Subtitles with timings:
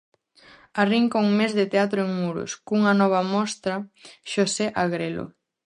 [0.83, 3.75] Arrinca un mes de teatro en Muros cunha nova mostra
[4.31, 5.25] Xosé agrelo.